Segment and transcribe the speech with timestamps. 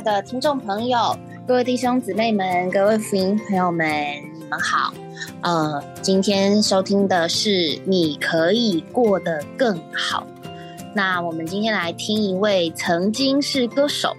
[0.00, 1.16] 的听众朋友，
[1.46, 3.88] 各位弟兄姊妹们，各位福音朋友们，
[4.38, 4.92] 你们好。
[5.42, 10.26] 呃，今天收听的是你可以过得更好。
[10.94, 14.16] 那我们今天来听一位曾经是歌手，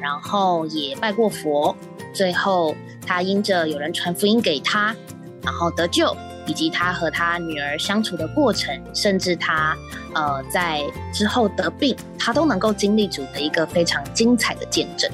[0.00, 1.74] 然后也拜过佛，
[2.14, 2.74] 最后
[3.06, 4.94] 他因着有人传福音给他，
[5.42, 6.14] 然后得救。
[6.44, 9.76] 以及他和他女儿相处的过程，甚至他
[10.12, 10.82] 呃在
[11.14, 15.08] 之后得病，他都能够经历主的一个非常精彩的见证。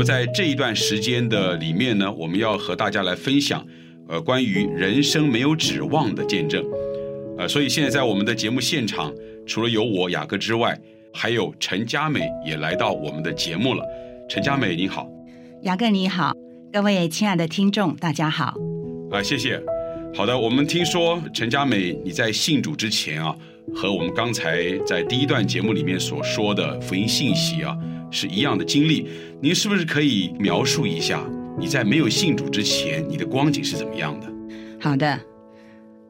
[0.00, 3.62] 么在这一段时间的里面呢，我们要和大家来分享
[4.08, 6.64] 呃关于人生没有指望的见证。
[7.36, 9.12] 呃，所以现在在我们的节目现场，
[9.46, 10.78] 除了有我雅各之外。
[11.12, 13.84] 还有陈佳美也来到我们的节目了。
[14.28, 15.10] 陈佳美，你好，
[15.62, 16.32] 雅哥你好，
[16.72, 18.54] 各位亲爱的听众，大家好。
[19.10, 19.60] 啊，谢谢。
[20.14, 23.36] 好的，我们听说陈佳美你在信主之前啊，
[23.74, 27.76] 和我们刚才在第一段节目里面所说的福音信息啊，
[28.10, 29.08] 是一样的经历。
[29.40, 31.24] 您是不是可以描述一下
[31.58, 34.26] 你在没有信主之前你的光景是怎么样的？
[34.80, 35.20] 好的。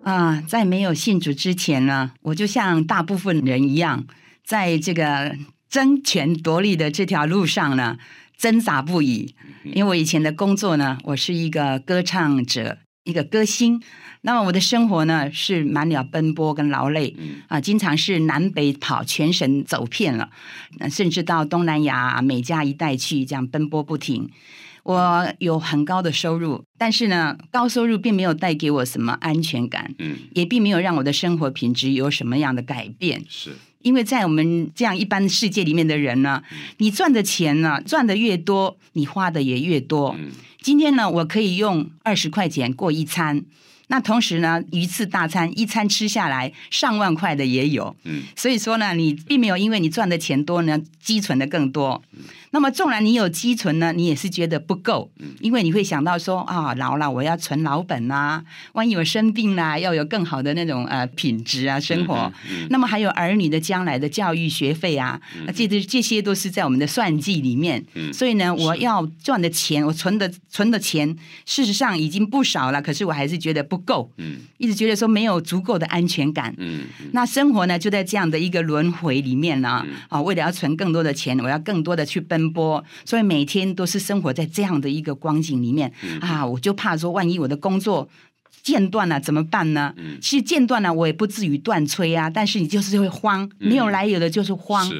[0.03, 4.06] 啊，在没有信主之前呢，我就像大部分人一样。
[4.42, 5.36] 在这个
[5.69, 7.98] 争权夺利的这条路上呢，
[8.36, 9.34] 挣扎不已。
[9.62, 13.81] 因为我以前的工作呢，我是一个歌唱者，一个歌星。
[14.22, 17.14] 那么我的生活呢，是满了奔波跟劳累
[17.48, 20.28] 啊，经常是南北跑，全省走遍了，
[20.90, 24.28] 甚至到东南亚、美加一带去，这样奔波不停。
[24.82, 33.52] 我有很高的收入，但是呢，高收入并没有带给我什么安全感，嗯，也并没有让我的生活品质有什么样的改变，是。
[33.82, 36.42] 因为在我们这样一般世界里面的人呢，
[36.78, 40.14] 你赚的钱呢，赚的越多，你花的也越多。
[40.60, 43.42] 今天呢，我可以用二十块钱过一餐，
[43.91, 47.95] 那同时呢，鱼翅大餐一餐吃下来上万块的也有。
[48.05, 52.01] 嗯，所以说呢，你并没有因为你赚的钱多呢，积存的更多。
[52.53, 62.33] 那么，纵然你有积存呢，你也是觉得不够，因为你会想到说啊，老了我要存老本呐，万一我生病啦，要有更好的那种呃品质啊生活。
[62.71, 65.21] 那么还有儿女的将来的教育学费啊，
[65.55, 67.84] 这这这些都是在我们的算计里面。
[68.12, 71.16] 所以呢，我要赚的钱，我存的存的钱，
[71.47, 74.10] 事实上已经不少了，可是我还是觉得不够，
[74.59, 76.53] 一直觉得说没有足够的安全感。
[77.12, 82.40] 那生活呢，就在这样的一个轮回里面呢，啊，为了要存更多的钱，我要更多的去奔。
[82.41, 86.45] 奔波，所以每天都是生活在这样的一个光景里面啊！
[86.45, 88.09] 我就怕说，万一我的工作
[88.62, 89.95] 间断了怎么办呢？
[90.21, 92.31] 其实间断了，我也不至于断炊啊。
[92.31, 94.91] 但是你就是会慌，没有来由的，就是慌，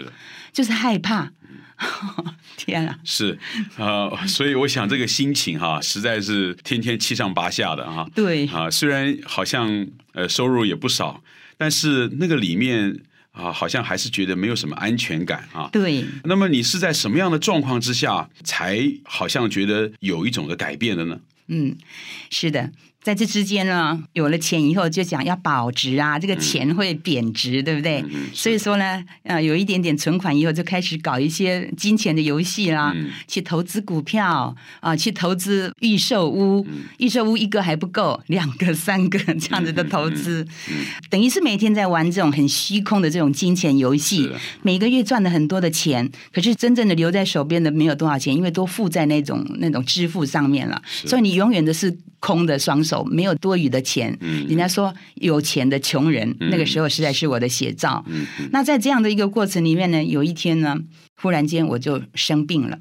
[0.53, 1.33] 就是害怕。
[2.59, 2.99] 天啊！
[3.05, 3.39] 是
[3.79, 8.07] 啊，所以我想这个心情哈，实在是天天七上八下的哈。
[8.15, 11.23] 对啊，虽然好像呃收入也不少，
[11.57, 13.01] 但是那个里面。
[13.41, 15.69] 啊，好像还是觉得没有什么安全感啊。
[15.73, 16.05] 对。
[16.25, 21.19] 那么你是在什么样的状况之下，才好像觉得有一种的改变的呢？
[21.49, 21.77] 嗯，
[22.31, 22.71] 是的。
[23.03, 28.05] 在这之间呢，有了钱以后就讲要保值啊，这个钱会贬值，对不对？
[28.35, 32.95] 所以说呢，呃，有一点点存款以后，就开始搞一些金钱的游戏啦，
[33.27, 36.67] 去投资股票啊，去投资预售屋，
[36.99, 40.47] 预售屋一个还不够，两个、三个这样子的投资，
[41.09, 53.05] 等于是每天在玩这种很虚空的这种金钱游戏，每个月赚了很多的钱，可是真正的留在手边的没有多少钱，因为都付在那种那种支付上面了，所以你永远的是空的双手。
[53.11, 58.05] 没有多余的钱，人家说有钱的穷人，那个时候实在是我的写照。
[58.53, 60.79] 那在这样的一个过程里面呢，有一天呢，
[61.17, 62.79] 忽然间我就生病了。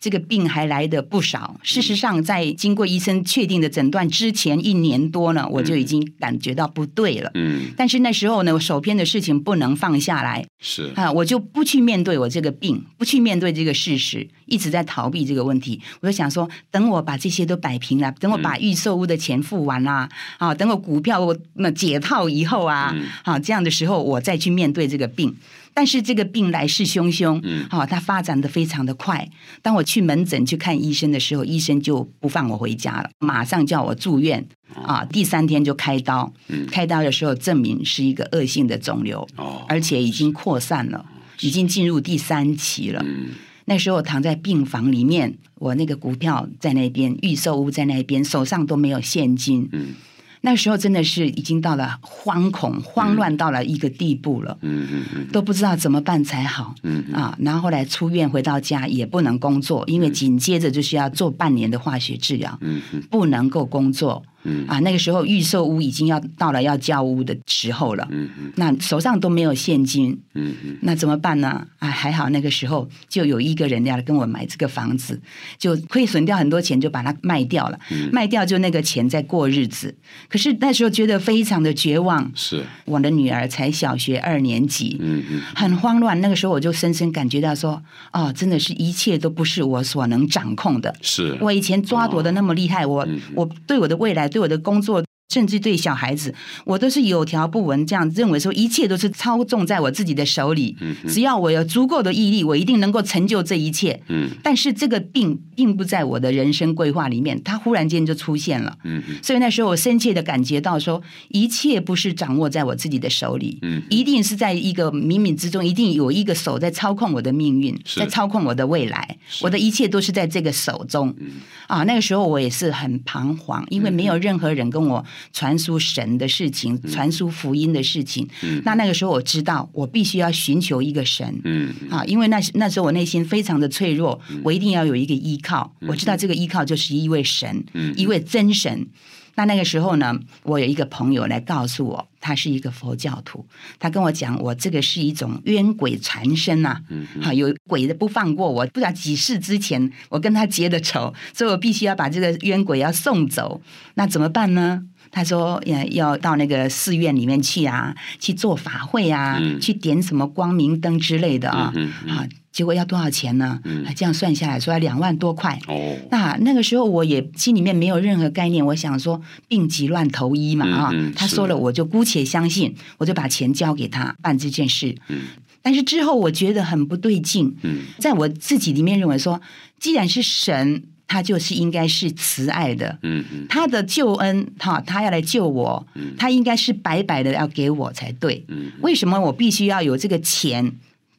[0.00, 1.60] 这个病还来的不少。
[1.62, 7.30] 事实上，在经过医生确定的诊断之前一年多呢，我就已经感觉到不对了。
[7.34, 10.44] 嗯，但是那时候呢，我手边的事情不能放下来。
[10.58, 15.80] 是啊，我就不去面对我这个病，不去面对这个事实，一直在逃避这个问题。
[16.00, 20.08] 我就想说，等我把这些都摆平了，等我把预售屋的钱付完啦，
[20.38, 25.36] 啊，等我股票我那解套以后啊，啊，这样的时候我再去面对这个病。
[25.72, 29.28] 但是这个病来势汹汹，嗯，好，它发展的非常的快。
[29.62, 41.04] 当我去门诊去看医生的时候，医生就不放我回家了，马上叫我住院，啊，第三天就开刀，嗯，开刀的时候证明是一个恶性的肿瘤，哦，而且已经扩散了，
[41.40, 43.02] 已经进入第三期了。
[43.06, 43.28] 嗯，
[43.66, 49.94] 那时候躺在病房里面，我那个股票在那边，预售屋在那边，手上都没有现金，嗯。
[50.42, 57.04] 那时候真的是已经到了惶恐、慌乱到了一个地步了，嗯嗯嗯，都不知道怎么办才好，嗯。
[57.12, 71.66] 啊，然后后来出院回到家也不能工作，因为紧接着就是要做半年的化学治疗，嗯嗯，不能够工作嗯啊，那个时候预售屋已经要到了要交屋的时候了，嗯嗯那手上都没有现金，嗯嗯那怎么办呢？
[71.78, 75.20] 啊，还好那个时候就有一个人要来跟我买这个房子，
[75.58, 77.78] 就亏损掉很多钱，就把它卖掉了。
[77.90, 79.94] 嗯卖掉就那个钱在过日子。
[80.28, 86.20] 可是那时候觉得非常的绝望，是，我的女儿才小学二年级，嗯嗯很慌乱。
[86.20, 87.82] 那个时候我就深深感觉到说，
[88.12, 90.94] 哦，真的是一切都不是我所能掌控的。
[91.02, 95.04] 是，我以前抓夺的那么厉害，我嗯我对我的未来，对我的工作。
[95.30, 96.34] 甚至对小孩子，
[96.64, 100.76] 我都是有条不紊这样认为，说一切都是操纵在我自己的手里。
[101.08, 104.02] 只要我有足够的毅力，我一定能够成就这一切。
[104.08, 104.28] 嗯。
[104.42, 108.76] 但是这个病并不在我的人生规划里面，它忽然间就出现了。
[109.22, 121.14] 所以那时候我深切的感觉到说，一切不是掌握在我自己的手里，嗯一定是在一个冥冥之中，一定有一个手在操控我的命运，在操控我的未来，我的一切都是在这个手中。
[121.18, 121.28] 嗯。
[121.68, 128.28] 啊，那个时候我也是很彷徨，因为没有任何人跟我传输神的事情，传输福音的事情。
[128.42, 131.40] 嗯那那个时候我知道，我必须要寻求一个神。
[131.44, 135.74] 嗯啊，因为那时那时候我内心非常的脆弱，我一定要有一个依靠。
[135.88, 138.88] 我知道这个依靠就是一位神，嗯一位真神。
[139.36, 143.46] 那那个时候呢，我有一个朋友来告诉我，他是一个佛教徒，
[143.78, 153.62] 他跟我讲，我这个是一种冤鬼缠身呐、嗯啊，有鬼的不放过我，不知道几世之前我跟他结的仇，所以我必须要把这个冤鬼要送走。
[153.94, 154.82] 那怎么办呢？
[155.10, 159.60] 他说：“呃，要到那个寺院里面去啊，去做法会啊，嗯。
[159.60, 163.60] 去点什么光明灯之类的啊，嗯嗯啊，结果要多少钱呢？
[163.64, 163.84] 嗯。
[163.84, 165.58] 啊这样算下来说要两万多块。
[165.66, 174.96] 哦，那那个时候我也心里面没有任何概念，我想说病急乱投医嘛啊，嗯嗯他说了我就姑且相信，我就把钱交给他办这件事。
[175.08, 175.22] 嗯。
[175.62, 177.80] 但是之后我觉得很不对劲，嗯。
[177.98, 179.40] 在我自己里面认为说，
[179.78, 185.84] 既然是神，他就是应该是慈爱的，嗯嗯他的救恩，哈，他要来救我，
[186.16, 188.44] 他应该是白白的要给我才对。
[188.46, 190.72] 嗯为什么我必须要有这个钱？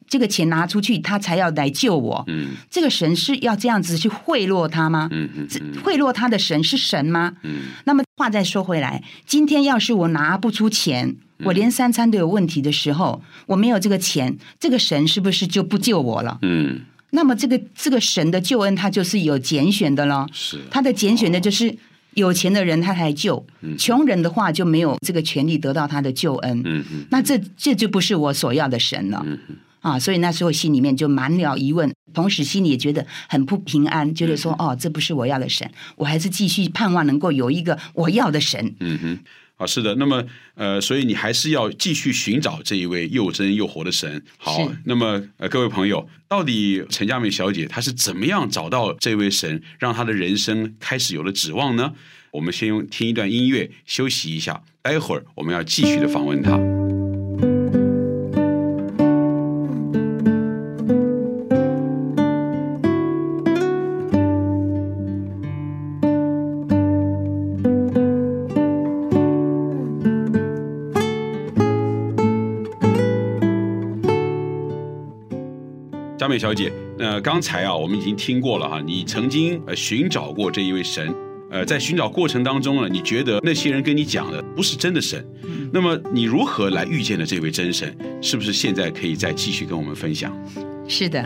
[0.08, 2.24] 这个钱拿出去，他才要来救我。
[2.26, 5.10] 嗯这个神是要这样子去贿赂他吗？
[5.12, 7.34] 嗯嗯这贿赂他的神是神吗？
[7.42, 11.08] 嗯那么话再说回来，今天要是我拿不出钱，
[11.38, 16.38] 嗯我连三餐都有问题的时候，我没有这个钱，这个神是不是就不救我了？
[16.40, 16.80] 嗯
[17.14, 20.26] 那么这个这个神的救恩，他就是有拣选的了。
[20.32, 21.74] 是，他的拣选的就是
[22.14, 26.62] 有钱的人他才救，嗯穷人的话就没有这个权利得到他的救恩。
[26.64, 29.24] 嗯嗯那这这就不是我所要的神了。
[29.80, 38.74] 啊，所以那时候心里面就满了疑问，同时心里也觉得很不平安，觉得嗯说哦，这不是我要的神，我还是继续盼望能够有一个我要的神。
[38.80, 39.18] 嗯哼。
[39.62, 40.24] 啊，是的，那么
[40.54, 44.22] 呃，所以你还是要继续寻找这一位又真又活的神。
[44.36, 51.92] 好，那么呃，各位朋友，到底陈佳美小姐她是怎么样找到这位神，让她的人生开始有了指望呢？
[52.32, 56.81] 我们先用听一段音乐休息一下，待会儿我们要继续的访问她。
[76.32, 81.14] 美小姐，呃，刚才啊，我们已经听过了哈，你曾经呃寻找过这一位神，
[81.50, 85.22] 呃，在寻找过程当中呢，你觉得那些人跟你讲的不是真的神，
[85.70, 87.94] 那么你如何来遇见了这位真神？
[88.22, 90.34] 是不是现在可以再继续跟我们分享？
[90.88, 91.22] 是的，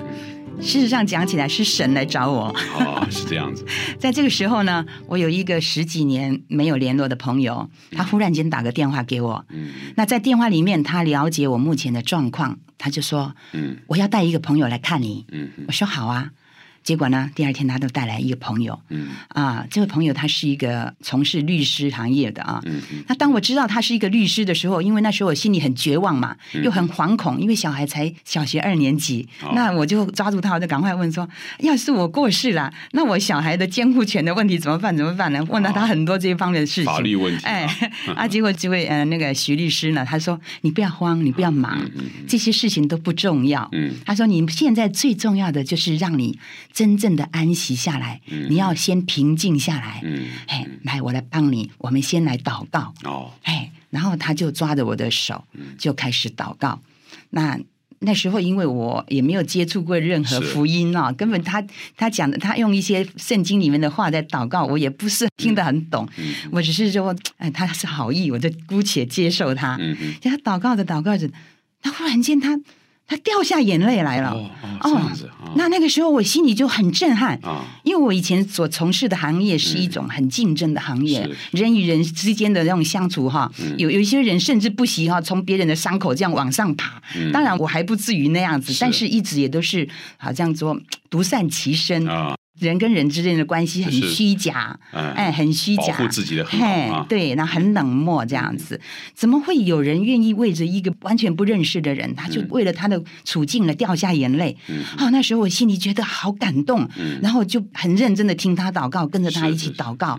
[0.60, 2.54] 事实上讲起来是神来找我。
[2.78, 3.64] 哦，是这样子，
[3.98, 9.44] 在这个时候呢，我有一个十几年没有联络的朋友，他忽然间打个电话给我。
[9.50, 15.24] 嗯那在电话里面，他了解我目前的状况，他就说嗯我要带一个朋友来看你。
[15.30, 16.30] 嗯嗯我说好啊。
[16.86, 18.78] 结果呢，第二天他都带来一个朋友。
[18.90, 19.08] 嗯。
[19.30, 22.62] 啊，这位朋友他是一个从事律师行业的啊。
[22.64, 23.02] 嗯嗯。
[23.08, 26.62] 那当我知道他是一个律师的时候，因为那时候我心里很绝望嘛，嗯。
[26.62, 29.50] 又很惶恐，因为小孩才小学二年级，哦。
[29.56, 31.28] 那我就抓住他，我就赶快问说：
[31.58, 34.96] 要是我过世了，那我小孩的监护权的问题怎么办？
[34.96, 35.44] 怎么办呢？
[35.48, 42.04] 问了他很多这一方面的事情，法律问题啊哎， 啊，结果这位呃那个徐律师呢，他说：你不要慌，你不要忙，嗯。
[42.28, 43.68] 这些事情都不重要。
[43.72, 43.92] 嗯。
[44.04, 46.38] 他说：“你现在最重要的就是让你
[46.76, 50.02] 真正的安息下来，你要先平静下来。
[50.04, 52.92] 嗯哎，来，我来帮你，我们先来祷告。
[53.04, 56.78] 哦哎，然后他就抓着我的手，嗯就开始祷告。
[57.30, 57.58] 那
[58.00, 61.64] 那时候，因为我也没有接触过任何福音啊，根本他
[61.96, 66.06] 他讲的，他用一些圣经里面的话在祷告，我也不是听得很懂。
[66.18, 69.78] 嗯我只是说，哎，他是好意，我就姑且接受他。
[70.20, 71.26] 就他祷告着祷告着，
[71.80, 72.62] 他忽然间他他
[73.22, 74.30] 掉下眼泪来了。
[74.30, 87.00] 哦哦，这样子啊，那那个时候我心里就很震撼啊，因为我以前所从事的行业是一种很竞争的行业，是人与人之间的那种相处哈，有有一些人甚至不惜哈从别人的伤口这样往上爬。
[87.32, 92.35] 当然我还不至于那样子，但是一直也都是好像说独善其身啊。
[92.58, 94.14] 人跟人之间的关系很就是。
[94.14, 98.80] 虚假，嗯哎，很虚假，保护自己的很好嘿啊对，那很冷漠这样子，
[99.14, 104.56] 怎么会有人愿意为着一个完全不认识的人，他就为了他的处境呢掉下眼泪？
[104.68, 104.82] 嗯。
[104.96, 106.88] 啊，那时候我心里觉得好感动，
[107.20, 109.82] 然后就很认真的听他祷告，跟着他一起是是是。
[109.82, 110.18] 祷告。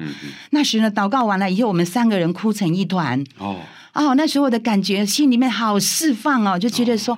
[0.51, 3.23] 那时呢，祷告完了以后，我们三个人哭成一团。
[3.39, 3.61] 哦，
[3.93, 7.17] 哦，那时候我的感觉，心里面好释放哦，就觉得说。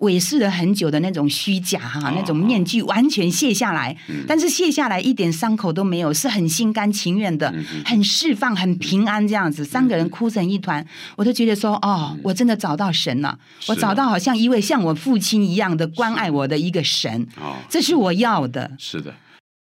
[0.00, 9.64] 伪饰了很久的那种虚假哈，哦那种面具完全卸下来，嗯但是卸下来一点伤口都没有，是很心甘情愿的，嗯很释放、很平安这样子。
[9.64, 13.38] 三个人哭成一团，我都觉得说，哦，我真的找到神了，
[13.68, 18.70] 我找到好像一位像我父亲一样的关爱我的一个神，哦，这是我要的。
[18.78, 19.14] 是的。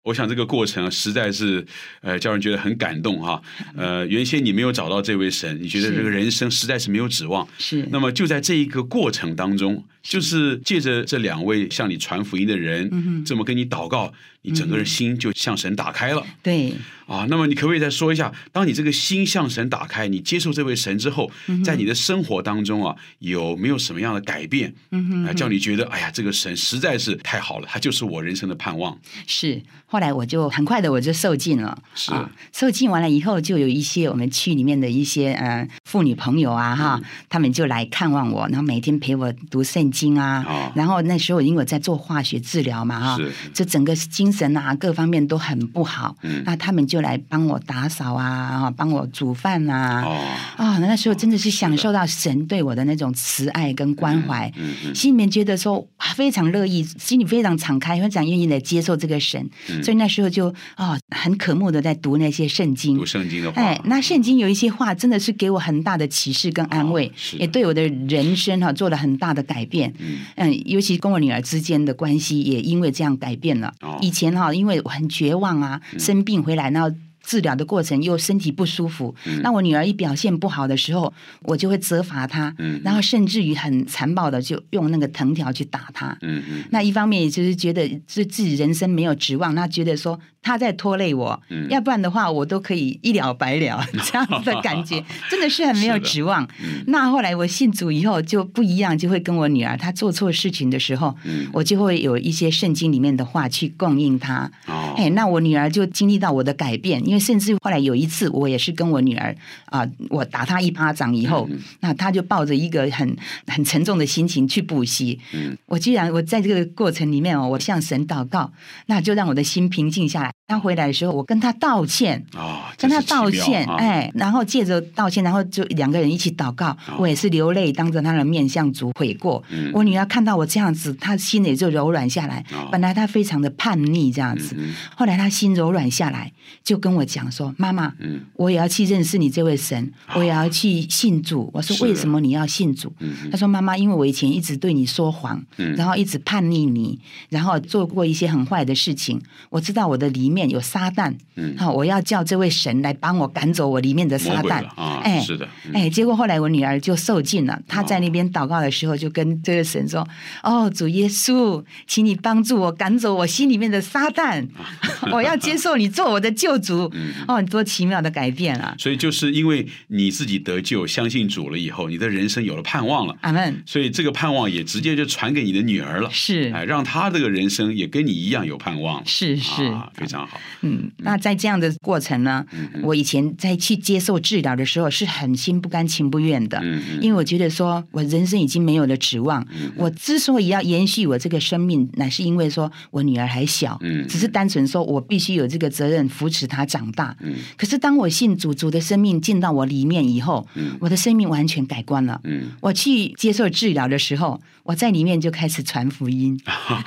[0.04, 1.66] 我想这个过程实在是，
[2.00, 3.42] 呃，叫人觉得很感动哈。
[3.76, 7.46] 呃，原先你没有找到这位神，你觉得这个人生实在是没有指望。
[7.58, 14.12] 是，那么就在这一个过程当中，就是借着这两位向你传福音的人，嗯这么跟你祷告，
[14.42, 16.24] 你整个人心就向神打开了。
[16.42, 16.72] 对，
[17.06, 24.74] 啊，那么你可不可以再说一下，当你这个心向神打开，你接受这位神之后，嗯在你的生活当中啊，有没有什么样的改变？
[24.92, 28.98] 嗯啊，叫你觉得，哎呀，这个神实在是太好了，他就是我人生的盼望。
[29.26, 29.60] 是。
[29.90, 37.00] 后来我就很快的我就受尽了，是啊，受尽完了以后，就有一些我们区里面的一些呃妇女朋友啊哈，
[37.30, 40.72] 他们就来看望我，然后每天陪我读圣经啊，哦。
[40.74, 46.42] 然后那时候因为我在做化学治疗嘛哈是，就整个精神啊各方面都很不好，嗯。
[46.44, 59.82] 那他们就来帮我打扫啊，帮我煮饭啊，哦，啊、那时候真的是享受到神对我的那种慈爱跟关怀，嗯嗯心里面觉得说啊非常乐意，心里非常敞开，非常愿意来接受这个神，嗯。
[59.82, 62.96] 所以那时候就啊、很渴慕的在读那些圣经。
[62.96, 63.06] 读。
[63.06, 69.77] 圣经的话，哎，那圣经有一些话真的是给我很大的启示跟安慰，哦也对我的人生哈、做了很大的改变。
[69.98, 70.18] 嗯。
[70.36, 73.72] 嗯，尤其跟我女儿之间的关系也因为这样改变了。
[73.80, 73.98] 哦。
[74.00, 76.94] 以前哈、因为我很绝望啊，生病回来，然后
[77.28, 79.42] 治疗的过程又身体不舒服，嗯。
[79.42, 82.80] 那我女儿一表现不好的时候，我就会责罚她，嗯。
[82.82, 86.16] 然后甚至于很残暴的就用那个藤条去打她。
[86.22, 86.64] 嗯嗯。
[86.70, 91.68] 那一方面也就是觉得是自己人生没有指望，那觉得说她在拖累我，嗯。
[91.68, 96.48] 要不然的话我都可以一了百了 这样子的感觉， 真的是很没有指望。
[96.64, 96.82] 嗯。
[96.86, 101.46] 那后来我信主以后就不一样，就会跟我女儿她做错事情的时候，嗯。
[101.52, 104.50] 我就会有一些圣经里面的话去供应她。
[104.66, 109.34] 哦，哎，那我女儿就经历到我的改变，因为甚至后来有一次，我也是跟我女儿
[109.66, 115.18] 啊、我打她一巴掌以后，嗯那她就抱着一个很很沉重的心情去补习。
[115.32, 118.52] 嗯我居然我在这个过程里面哦，我向神祷告，
[118.86, 120.32] 那就让我的心平静下来。
[120.48, 122.24] 她回来的时候，我跟他道歉。
[122.34, 129.44] 啊，跟她真是奇妙道歉，啊哎，然后借着道歉，然后就两个人一起祷告，我也是流泪，当着他的面向主悔过。
[129.50, 132.42] 嗯我女儿看到我这样子，她心里就柔软下来。
[132.52, 136.32] 哦本来她非常的叛逆这样子，嗯后来她心柔软下来，
[136.64, 149.20] 就跟我讲说：“妈妈，嗯我也要去认识你这位神，我也要去信主。”我说：“为什么你要信主？”嗯她说：“妈妈，因为我以前一直对你说谎，嗯然后一直叛逆你，然后做过一些很坏的事情。
[149.50, 151.56] 我知道我的里面有撒旦，嗯。
[151.56, 154.62] 好，我要叫这位神来帮我赶走我里面的撒旦。
[154.76, 155.72] 啊，哎是的，嗯。
[155.72, 157.58] 哎，结果后来我女儿就受尽了。
[157.66, 160.06] 她在那边祷告的时候，就跟这个神说
[160.44, 164.46] ：“哦，主耶稣，请你帮助我赶走我心里面的撒旦，
[165.12, 167.14] 我要接受你做我的救主。”嗯。
[167.26, 168.74] 哦，多奇妙的改变啊！
[168.78, 173.62] 所以就是因为你自己得救、相信主了以后，你的人生有了盼望了，阿门。
[173.64, 176.52] 所以这个盼望也直接就传给你的女儿了，是。
[176.52, 180.27] 哎，让她这个人生也跟你一样有盼望，是是，啊，非常好，
[180.62, 186.62] 嗯，那在这样的过程呢，嗯我以前在去接受治疗的时候是很心不甘情不愿的，
[187.00, 189.46] 因为我觉得说我人生已经没有了指望。
[189.76, 194.06] 我之所以要延续我这个生命，乃是因为说我女儿还小，嗯。
[194.08, 197.16] 只是单纯说我必须有这个责任扶持她长大。
[197.20, 197.34] 嗯。
[197.56, 200.76] 可是当我信主，主的生命进到我里面以后，嗯。
[200.80, 202.20] 我的生命完全改观了。
[202.24, 206.38] 嗯，我去接受治疗的时候，我在里面就开始传福音。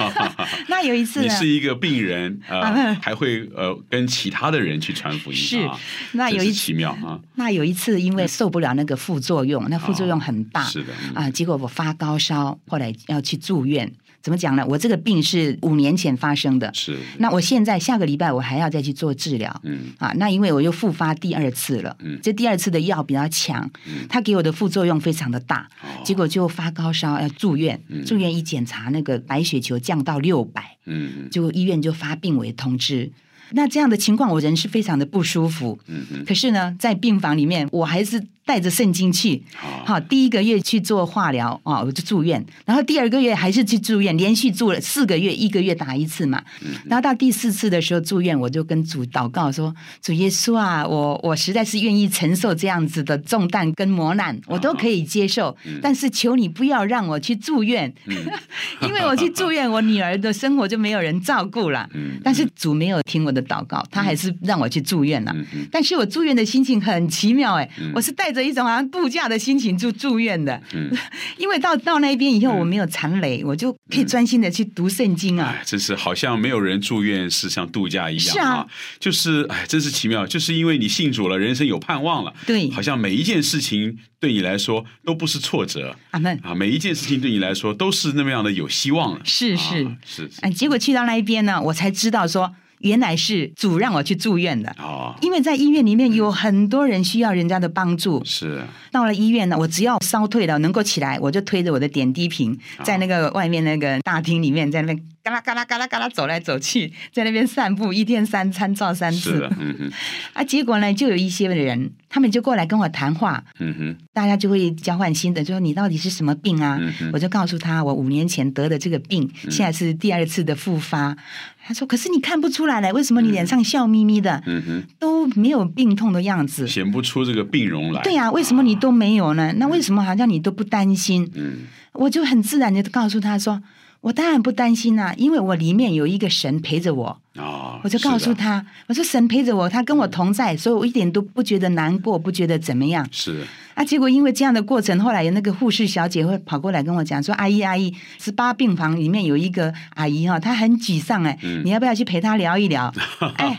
[0.69, 5.67] 那有一次呢，你是一个病人啊、啊还会会呃跟其他的人去传福音是
[6.11, 13.91] 那有一奇妙啊，那有一次因为受不了那个副作用，那副作用很大，是的，嗯啊，结果我发高烧，后来要去住院。
[14.21, 14.65] 怎么讲呢？
[14.67, 19.61] 我这个病是五年前发生的，是，那我现在下个礼拜我还要再去做治疗。
[19.63, 33.11] 嗯啊，那因为我又复发第二次了，嗯这第二次的药比较强，嗯它给我的副作用非常的大，哦结果就发高烧要住院，嗯住院一检查那个白血球降到六百，嗯就医院就发病危通知。
[33.53, 35.77] 那这样的情况，我人是非常的不舒服。
[35.87, 39.41] 嗯嗯，可是呢，在病房里面，我还是带着圣经去。
[39.55, 46.43] 好，好，第一个月去做化疗啊，我就住院，然后第二个月还是去住院，连续住了四个月，一个月打一次嘛。
[46.59, 46.71] 嗯。
[46.85, 58.17] 然后到第四次的时候住院，我就跟主祷告说：“主耶稣啊，我我实在是愿意承受这样子的重担跟磨难，我都可以接受，但是求你不要让我去住院，嗯。
[58.85, 61.89] 因为我去住院，我女儿的生活就没有人照顾了。
[61.93, 65.33] 嗯，但是主没有听我的祷告，他还是让我去住院了。
[65.71, 67.93] 但是我住院的心情很奇妙哎、嗯。
[67.95, 70.89] 我是带着一种好像度假的心情住住院的，嗯，
[71.37, 75.55] 因为到到那边以后我没有残累，我就可以专心的去读圣经啊。
[75.57, 78.67] 哎，真是好像没有人住院是像度假一样是啊。
[78.99, 82.69] 就是哎，真是奇妙，就是因为你信主了，人生有盼望了，对。
[82.71, 85.95] 好像每一件事情对你来说都不是挫折。
[86.11, 86.39] 阿门。
[86.43, 89.87] 啊，每一件事情对你来说都是那么样的有希望了，是是。
[90.05, 94.75] 是哎，结果去到那一边呢，我才知道说，原来是主让我去住院的。
[94.79, 98.61] 哦，因为在医院里面有很多人需要人家的帮助，是。
[98.91, 102.83] 到了医院呢，我只要烧退了，能够起来，我就推着我的点滴瓶，啊。
[102.83, 109.91] 在那个外面那个大厅里面，在那边嘎啦嘎啦嘎啦嘎啦走来走去，在那边散步，一天三餐照三次嗯哼
[110.33, 110.43] 啊。
[110.43, 116.79] 结果呢，就有一些人，他们就过来跟我谈话，嗯哼大家就会交换心得，就说你到底是什么病啊？
[117.13, 121.15] 我就告诉他，我五年前得的这个病，现在是第二次的复发。
[121.63, 129.53] 他说：“可是你看不出来嘞，为什么你脸上笑眯眯的，嗯哼，都没有病痛的样子？”显不出这个病容来，对呀、为什么你都没有呢？
[129.57, 131.29] 那为什么好像你都不担心？
[131.35, 131.59] 嗯
[131.93, 133.61] 我就很自然的告诉他说
[134.01, 143.07] ：“我当然不担心啦、因为我里面有一个神陪着我。”啊，我就告诉他：“我说神陪着我，他跟我同在，所以我一点都不觉得难过，不觉得怎么样。
[143.09, 152.93] 是，啊，结果因为这样的过程，后来有那个护士小姐会跑过来跟我讲说：‘阿姨，阿姨，十八病房里面有一个阿姨哈，她很沮丧哎，嗯你要不要去陪她聊一聊？’
[153.37, 153.57] 哎，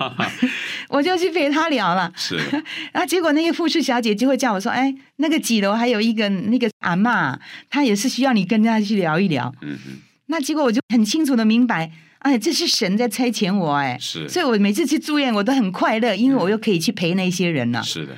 [0.90, 2.12] 我就去陪她聊了。
[2.14, 2.62] 是的，
[2.92, 7.38] 然 后结果那个护士小姐就会叫我说：“哎，那个几楼还有一个那个阿嬷，
[7.70, 9.50] 她也是需要你跟她去聊一聊。
[9.62, 9.92] 嗯哼，”
[10.32, 17.82] 那结果我就很清楚的明白，哎，这是神在差遣我哎，是所以我每次去住院我都很快乐，因为我又可以去陪那些人了。
[17.82, 18.16] 是的，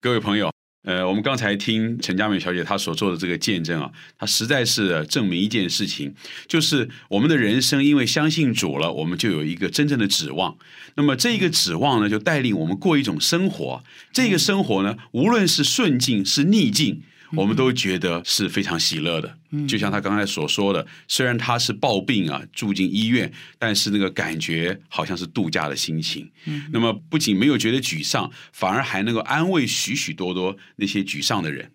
[0.00, 0.50] 各位朋友，
[0.84, 6.14] 呃，我们刚才听陈佳美小姐她所做的这个见证啊，她实在是证明一件事情，
[6.48, 10.56] 就是我们的人生因为相信主了，我们就有一个真正的指望。
[10.94, 13.84] 那么这个指望呢，就带领我们过一种生活。
[14.14, 17.02] 这个生活呢，无论是顺境是逆境。
[17.36, 19.38] 我们都觉得是非常喜乐的，
[19.68, 26.30] 就像他刚才所说的，虽然他是暴病啊，住进医院，但是那个感觉好像是度假的心情。
[26.72, 31.72] 那么不仅没有觉得沮丧，反而还能够安慰许许多多那些沮丧的人。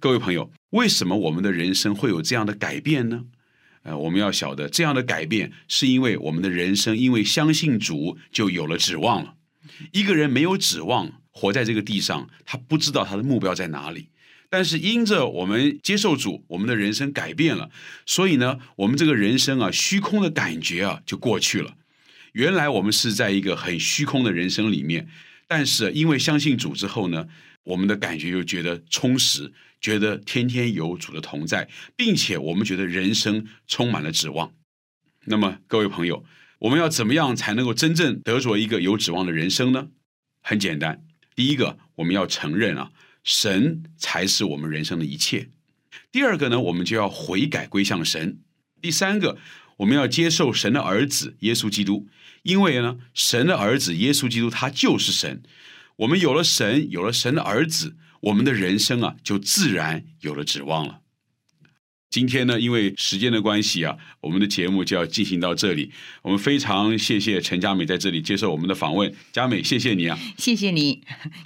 [0.00, 3.24] 各位朋友，为什么我们的人生会有这样的改变呢？
[3.82, 9.34] 呃，我们要晓得，这样的改变是因为我们的人生因为相信主就有了指望了。
[9.90, 14.08] 一个人没有指望，活在这个地上，他不知道他的目标在哪里。
[14.52, 17.70] 但是因着我们接受主，我们的人生改变了，
[18.04, 21.74] 所以呢，我们这个人生啊，虚空的感觉啊就过去了。
[22.32, 25.08] 原来我们是在一个很虚空的人生里面，
[25.48, 27.26] 但是因为相信主之后呢，
[27.64, 34.52] 我们的感觉又觉得充实，觉得天天有主的同在，并且我们觉得人生充满了指望。
[35.24, 36.26] 那么各位朋友，
[36.58, 39.88] 我们要怎么样才能够真正得着一个有指望的人生呢？
[40.42, 41.02] 很简单，
[41.34, 42.90] 第一个，我们要承认啊。
[43.24, 45.48] 神才是我们人生的一切。
[46.10, 48.38] 第二个呢，我们就要悔改归向神。
[48.80, 49.38] 第三个，
[49.78, 52.08] 我们要接受神的儿子耶稣基督，
[52.42, 55.42] 因为呢，神的儿子耶稣基督他就是神。
[55.96, 61.00] 我们有了神，有了神的儿子，我们的人生啊，就自然有了指望了。
[62.10, 65.92] 今天呢，因为时间的关系啊，我们的节目就要进行到这里。
[66.22, 71.02] 我们非常谢谢陈佳美在这里接受我们的访问，佳美，谢谢你啊，谢谢你，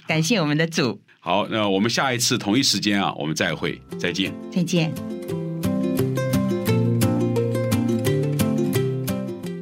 [0.07, 4.33] 感谢我们的主，好，那我们下一次同一时间啊，我们再会，再见。
[4.49, 4.95] 再见。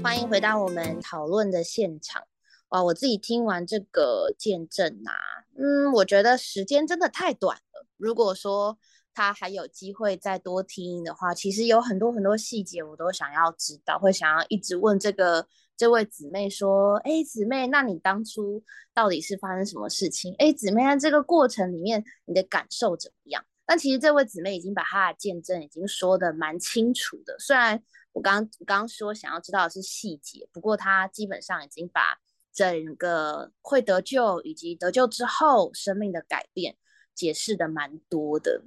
[0.04, 2.22] 欢迎回到我们讨论的现场。
[2.70, 5.18] 哇，我自己听完这个见证啊，
[5.58, 7.88] 嗯，我觉得时间真的太短了。
[7.98, 8.78] 如果说
[9.12, 15.48] 他还有机会再多听的话，其实有很多很多细节我都想要知道，会想要一直问这个
[15.78, 20.34] 这位姊妹说：“哎，姊妹，那你当初到底是发生什么事情？
[20.40, 27.82] 哎，姊妹，在这个过程里面你的感受怎么样？”但其实这位姊妹已经把她的见证已经说的蛮清楚的，虽然
[28.14, 32.20] 我刚刚刚说想要知道的是细节，不过她基本上已经把
[32.54, 36.78] 整个会得救以及得救之后生命的改变
[37.14, 38.64] 解释的蛮多的。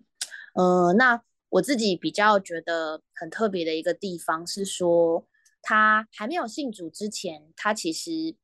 [0.54, 5.24] 呃，那我自己比较觉得很特别的一个地方是说，
[5.62, 8.36] 他还没有信主之前，他其实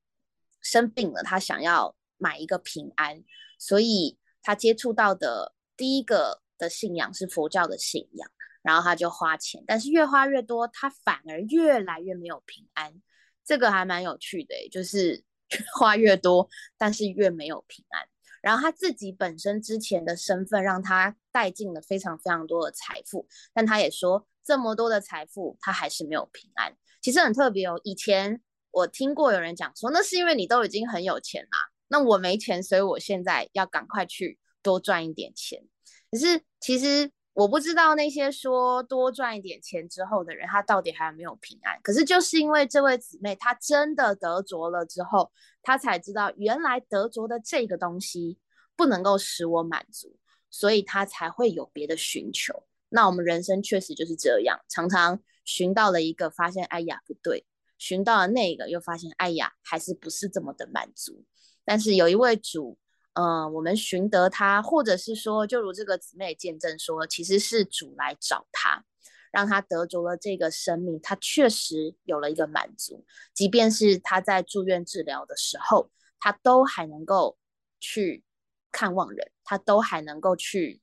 [0.61, 3.23] 生病了，他想要买一个平安，
[3.59, 8.31] 所以他接触到的第一个的信仰是佛教的信仰，
[8.63, 13.01] 然后他就花钱，但是越花越多，他反而越来越没有平安，
[13.45, 15.25] 这个还蛮有趣的，就是
[15.79, 18.09] 花越多，但是越没有平安。
[18.41, 26.77] 然后他自己本身之前的身份让他带进了非常非常多的财富，但他也说这么多的财富他还是没有平安。
[27.05, 28.41] 其实很特别哦，以前
[28.71, 35.63] 我听过有人讲说，那是因为你都已经很有钱啦，那我没钱，所以我现在要赶快去多赚一点钱。
[36.11, 37.13] 可是其实。
[37.37, 41.77] 我不知道那些说多赚一点钱之后的人，他到底还有没有平安？
[41.83, 48.39] 可是就是因为这位姊妹，她真的得着了之后，她才知道原来得着的这个东西
[48.77, 50.17] 不能够使我满足，
[50.49, 52.69] 所以她才会有别的寻求。
[52.89, 57.45] 那我们人生确实就是这样，常常寻到了一个，发现哎呀不对；
[57.79, 61.25] 寻到了那个，又发现哎呀还是不是这么的满足。
[61.65, 62.79] 但是有一位主。
[63.17, 68.85] 嗯，我们寻得他，或者是说，就如这个姊妹见证说，其实是主来找他，
[69.31, 73.05] 让他得着了这个生命，他确实有了一个满足。
[73.33, 77.39] 即便是他在住院治疗的时候，他都还能够
[77.79, 78.25] 去
[78.73, 80.83] 看望人，他都还能够去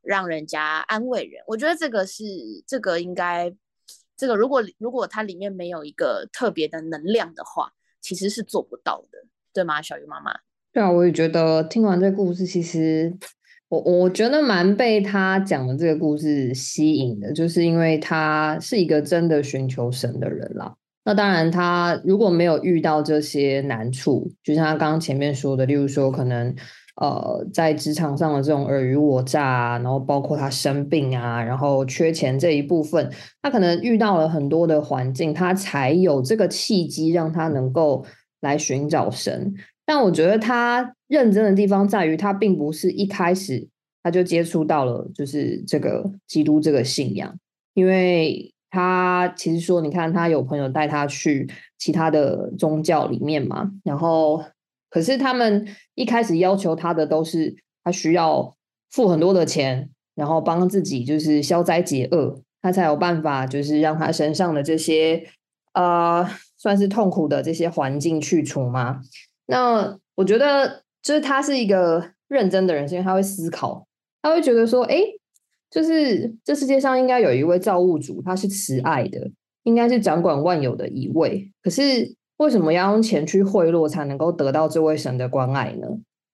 [0.00, 1.42] 让人家安慰人。
[1.48, 2.22] 我觉得这个是
[2.68, 3.52] 这个应该，
[4.24, 9.18] 这个如果如果它里面没有一个特别的能量的话，其实是做不到的，
[9.52, 10.32] 对吗，小鱼妈妈？
[10.72, 13.14] 对啊，我也觉得听完这个故事，其实
[13.68, 20.74] 我我觉得蛮被他讲的这个故事吸引的，就是因为他是一个真的寻求神的人啦。
[21.04, 26.56] 那当然，他如果没有遇到这些难处，就像他刚刚前面说的，例如说可能
[26.96, 33.10] 呃在职场上的这种尔虞我诈啊，然后包括他生病啊，然后缺钱这一部分，
[33.42, 38.04] 他可能遇到了很多的环境，他才有这个契机让他能够
[38.40, 39.54] 来寻找神。
[39.86, 43.68] 但我觉得他认真的地方在于，他并不是一开始
[44.02, 47.34] 他就接触到了就是这个基督这个信仰，
[47.74, 54.42] 因为他其实说，你看他有朋友带他去其他的宗教里面嘛，然后
[54.94, 58.56] 可是他们一开始要求他的都是他需要
[58.92, 65.26] 付很多的钱，然后帮自己就是消灾解厄，他才有办法就是让他身上的这些
[65.72, 66.24] 呃
[66.56, 69.00] 算是痛苦的这些环境去除吗？
[69.46, 73.84] 那我觉得，就是他是一个认真的人，是因为他会思考，
[74.22, 75.00] 他会觉得说，哎，
[75.68, 79.28] 就是这世界上应该有一位造物主，他是慈爱的，
[79.64, 81.50] 应该是掌管万有的一位。
[81.60, 85.86] 可是为什么要用钱去贿赂才能够得到这位神的关爱呢？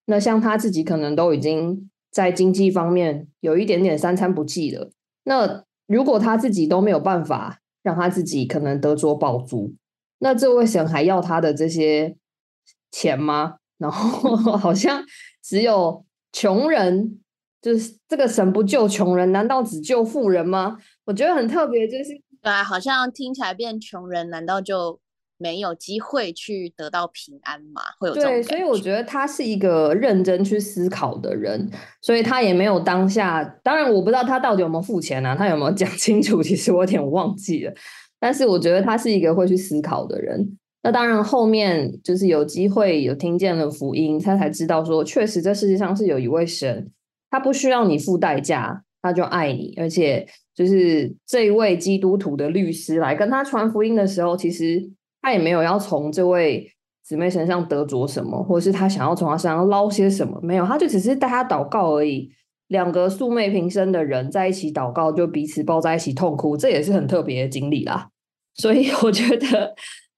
[0.07, 4.91] 那像他自己可能都已经在经济方面有一点点三餐不继了。
[5.25, 9.75] 那如果他自己都没有办法让他自己可能得着宝足，
[10.19, 12.17] 那这位神还要他的这些？
[12.93, 13.59] 钱吗？
[13.79, 15.05] 然后 好像
[15.45, 17.21] 只有穷人，
[17.63, 20.77] 就是这个神不救穷人，难道只救富人吗？
[21.05, 24.99] 我觉得很特别，就是对，好像听起来变穷人，难道就
[25.41, 27.81] 没有机会去得到平安嘛？
[27.99, 31.69] 会有对，所以我觉得他是一个认真去思考的人，
[32.03, 33.43] 所以他也没有当下。
[33.65, 36.43] 当然，我不知道他到底有没有付钱啊，他有没有讲 清楚？
[36.43, 37.73] 其实我有点忘记了。
[38.21, 40.59] 但是我觉得他是一个会去思考的人。
[40.83, 46.91] 那当然，后面就是有机会有听见了福音，他才知道说，确实这世界上是有一位神，
[47.31, 54.91] 他不需要你付代价，他就爱你，而且就是这一位基督徒的律师来跟他传福音的时候，其实
[55.23, 62.31] 他也没有要从这位姊妹身上得着什么，或者是他想要从他身上捞些什么，没有，他就只是带他祷告而已。
[62.69, 68.09] 两个素昧平生的人在一起祷告，就彼此抱在一起痛哭，这也是很特别的经历啦。
[68.55, 69.75] 所以我觉得。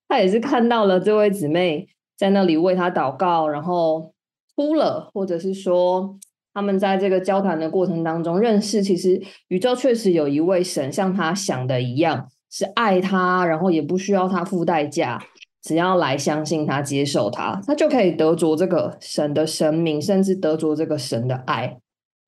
[0.08, 1.88] 他也是看到了这位姊妹
[2.18, 4.12] 在那里为他祷告，然后
[4.54, 6.18] 哭了，或者是说
[6.52, 15.18] 他们在这个交谈的过程当中认识，其实宇宙确实有一位神，像他想的一样是爱他，然后也不需要他付代价，
[15.62, 21.78] 只要来相信他、接受他，他就可以得着这个神的神明，甚至得着这个神的爱。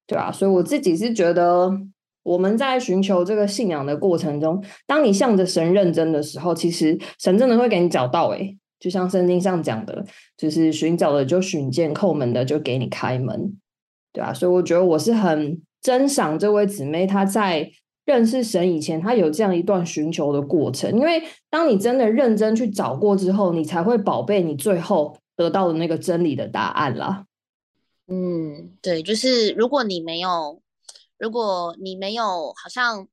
[0.06, 1.70] 对啊，所以我自己是觉得，
[2.22, 8.28] 我们在寻求这个信仰的过程中，当你向着神认真的时候，其实神真的会给你找到。
[8.30, 10.04] 诶就像圣经上讲的，
[10.36, 13.54] 就是寻找的就寻见，叩门的就给你开门，
[14.12, 17.70] 对啊，所以我觉得我是很珍赏这位姊妹，她在
[18.04, 20.92] 认识神以前，他有这样一段寻求的过程。
[20.92, 27.26] 因为当你真的认真去找过之后，你才会宝贝你最后得到的那个真理的答案啦。
[28.06, 30.60] 嗯，对，就是如果你没有，
[31.18, 33.08] 如果你没有，好像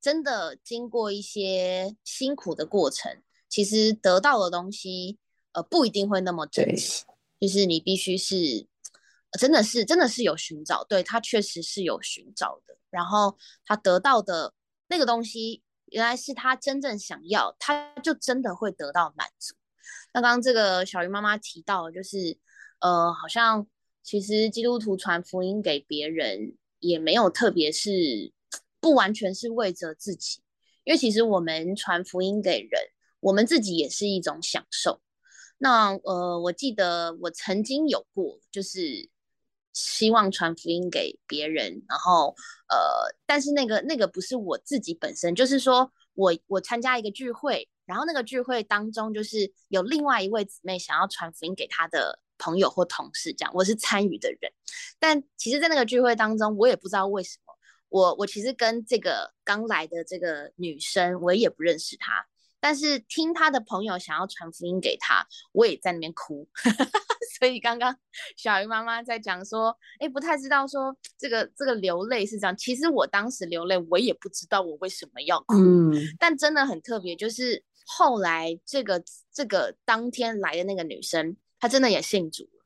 [0.00, 3.10] 真的经过一些辛苦的过程，
[3.48, 5.18] 其实得到的东西，
[5.52, 7.02] 呃，不一定会那么珍惜。
[7.40, 8.66] 就是你必须是，
[9.32, 12.76] 真的是，真的是有寻找，对他确实是有寻找的。
[12.90, 13.36] 然后
[13.66, 14.54] 他得到的
[14.88, 19.54] 那个东西，原来是他真正想要，他就真的会得到满足。
[20.14, 22.38] 那刚刚这个小鱼妈妈提到，就是
[22.80, 23.66] 呃，好像。
[24.04, 28.32] 其实基督徒传福音给别人，也没有特别是
[28.80, 30.40] 不完全是为着自己，
[30.84, 32.80] 因为其实我们传福音给人，
[33.20, 35.02] 我们自己也是一种享受。
[35.58, 39.10] 那呃，我记得我曾经有过，就是
[39.78, 42.34] 希望传福音给别人，然后
[42.68, 52.20] 呃，但是那个那个不是我自己本身，就是说我我参加一个聚会，然后那个聚会当中，就是有另外一位姊妹想要传福音给她的。
[52.40, 54.52] 朋友或同事这样，我是参与的人，
[55.00, 57.52] 但其实，在那个聚会当中，我也不知道为什么，
[57.88, 62.28] 我我其实跟这个刚来的这个女生，我也不认识她，
[62.60, 66.48] 但是听他的朋友想要传福音给他，我也在那边哭。
[67.38, 67.96] 所以刚刚
[68.36, 72.56] 小鱼妈妈在讲说，哎，不太知道说这个这个流泪是这样。
[72.56, 75.54] 其实我当时流泪，我也不知道我为什么要哭，
[76.18, 81.36] 但真的很特别，就是后来这个这个当天来的那个女生。
[81.60, 82.64] 她真的也信主了，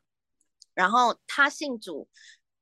[0.74, 2.10] 然后她信主，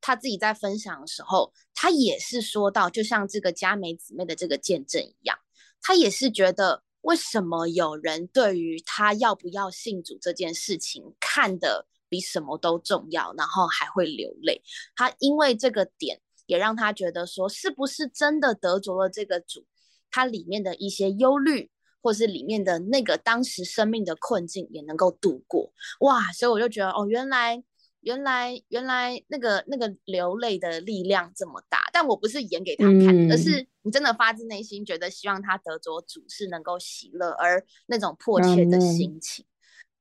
[0.01, 5.37] 她自己在分享的时候，她也是说到，就像这个佳美姊妹的这个见证一样，
[5.83, 14.63] 她也是觉得，为什么有人对于他要不要信主这件事情看的比什么都重要，然后还会流泪。
[14.95, 19.65] 他因为这个点，也让他觉得说，是不是真的得着了这个主，
[20.11, 21.71] 他里面的一些忧虑。
[22.03, 27.63] 或是里面的那个当时生命的困境也能够度过哇，所以我就觉得哦，原来
[28.01, 39.45] 原来原来那个那个流泪的力量这么大，但我不是演给他看，而是你真的发自内心觉得希望他得着主是能够喜乐，而那种迫切的心情，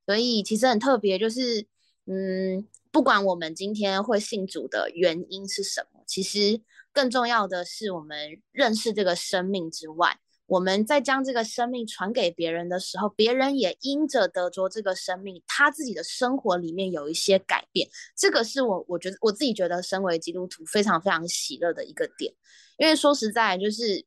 [0.05, 1.65] 所以其实很特别，就是
[2.05, 6.61] 嗯，不管我们今天会信主的原因是什么，其实
[6.91, 10.19] 更重要的是我们认识这个生命之外。
[10.49, 17.87] 我们在将这个生命传给别人的时候，别人也因着得着这个生命，他自己的生活里面有一些改变。
[18.17, 22.33] 这个是我我觉得我自己觉得，身为基督徒非常非常喜乐的一个点。
[22.79, 24.03] 因为说实在，就是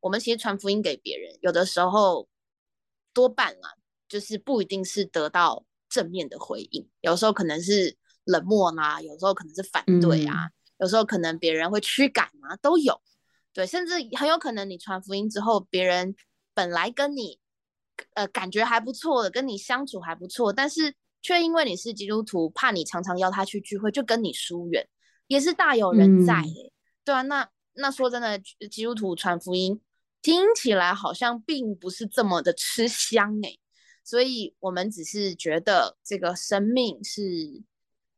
[0.00, 2.28] 我们其实传福音给别人，有的时候
[3.12, 3.78] 多半啊，
[4.08, 13.00] 就是不一定是得到正面的回应，有时候可能是冷漠啊，有时候可能是反对啊，有时候可能别人会驱赶啊，都有。
[13.54, 16.14] 对，甚至很有可能你传福音之后，别人
[16.52, 17.38] 本来跟你，
[18.14, 24.86] 呃，感觉还不错的，跟你相处还不错，但是却因为你是基督徒，怕你常常邀他去聚会，就跟你疏远，
[25.28, 26.72] 也是大有人在诶。
[27.04, 28.38] 对啊，那那说真的，
[28.68, 29.80] 基督徒传福音
[30.20, 33.60] 听起来好像并不是这么的吃香诶。
[34.02, 37.62] 所以我们只是觉得这个生命是。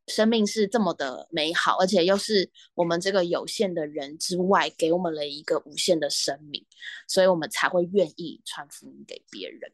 [0.07, 6.65] 生命是这么的美好，而且又是我们这个有限的人之外，给我们了一个无限的生命，
[7.09, 9.73] 所以我们才会愿意传福音给别人。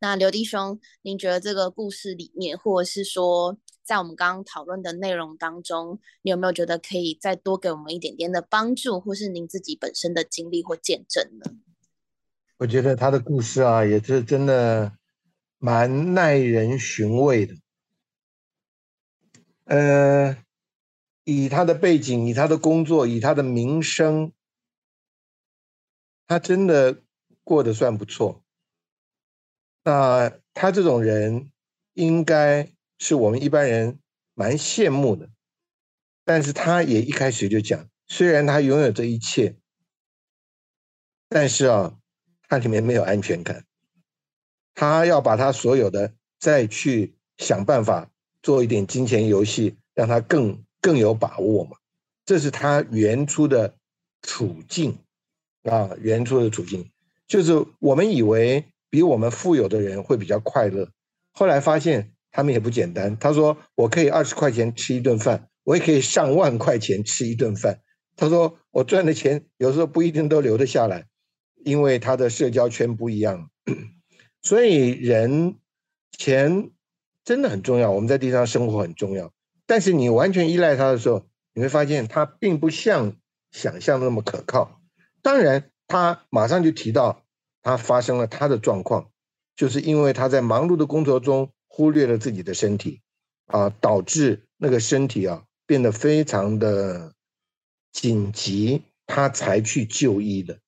[0.00, 11.52] 那刘弟兄，您觉得这个故事里面，或者是说在我们刚刚讨论的内容当中，你有没有觉得可以再多给我们一点点的帮助，或是您自己本身的经历或见证呢？
[12.56, 14.92] 我觉得他的故事啊，也是真的
[15.58, 17.54] 蛮耐人寻味的。
[19.70, 20.36] 呃，
[21.22, 24.32] 以他的背景，以他的工作，以他的名声，
[26.26, 27.04] 他真的
[27.44, 28.42] 过得算不错。
[29.84, 31.52] 那他这种人，
[31.94, 34.00] 应该是我们一般人
[34.34, 35.30] 蛮羡慕的。
[36.24, 39.56] 但是他也一开始就讲，虽然他拥有这一切，
[41.28, 41.96] 但是啊，
[42.48, 43.64] 他里面没有安全感。
[44.74, 48.09] 他要把他所有的再去想办法。
[48.42, 51.76] 做一点金钱游戏，让他更更有把握嘛？
[52.24, 53.74] 这是他原初的
[54.22, 54.98] 处境
[55.64, 56.90] 啊，原初的处境
[57.26, 60.88] 就是我们以为比我们富有的人会比较快乐，
[61.32, 63.16] 后来发现他们也不简单。
[63.18, 67.80] 他说：“我可以二十块钱吃一顿饭，我也可以上万块钱吃一顿饭。
[68.16, 71.06] 他说我赚的钱有时候不一定都留得下来，
[71.64, 73.50] 因为他的社交圈不一样。
[74.42, 75.56] 所以人
[76.16, 76.70] 钱
[77.24, 79.32] 真的很重要，我们在地上生活很重要。
[79.66, 83.16] 但是你完全依赖他的时候，你会发现他并不像
[83.50, 84.80] 想象那么可靠。
[85.22, 87.24] 当然，他马上就提到
[87.62, 89.10] 他发生了他的状况，
[89.54, 93.00] 就是因为他在忙碌的工作中忽略了自己的身体，
[93.46, 97.14] 啊，导致那个身体啊变得非常的
[97.92, 100.58] 紧急，他才去就医的。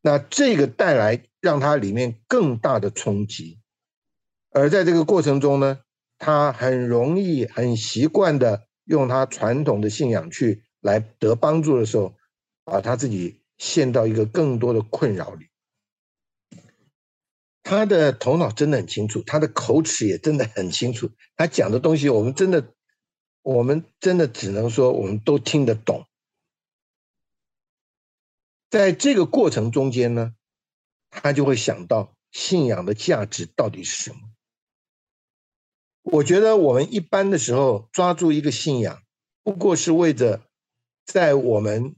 [0.00, 3.60] 那这个带来让他里面更大的冲击，
[4.54, 5.80] 而在这个过程中呢，
[6.18, 12.14] 他很容易、很习惯的用他传统的信仰去来得帮助的时候，
[12.64, 15.46] 把他自己陷到一个更多的困扰里。
[17.62, 22.74] 他的头脑真的很清楚，他的口齿也真的很清楚，他讲的东西我们真的，
[23.42, 26.06] 我们真的只能说我们都听得懂。
[28.68, 30.34] 在这个过程中间呢，
[31.08, 34.31] 他就会想到信仰的价值到底是什么。
[36.02, 39.02] 我觉得我们一般的时候抓住一个信仰，
[39.42, 40.42] 不过是为着
[41.06, 41.94] 在我们